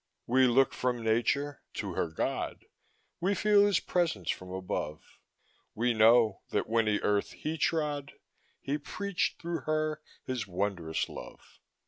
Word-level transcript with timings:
We 0.25 0.47
look 0.47 0.73
from 0.73 1.03
Nature 1.03 1.61
to 1.75 1.93
her 1.93 2.07
God; 2.07 2.65
We 3.19 3.35
feel 3.35 3.67
his 3.67 3.79
presence 3.79 4.31
from 4.31 4.49
above; 4.51 5.19
We 5.75 5.93
know 5.93 6.41
that 6.49 6.67
when 6.67 6.85
the 6.85 7.03
earth 7.03 7.33
he 7.33 7.55
trod, 7.55 8.13
He 8.59 8.79
preached 8.79 9.39
through 9.39 9.59
her 9.69 10.01
his 10.25 10.47
wondrous 10.47 11.07
love. 11.07 11.59